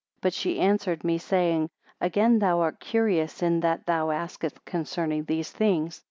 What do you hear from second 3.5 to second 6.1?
that thou asketh concerning these things.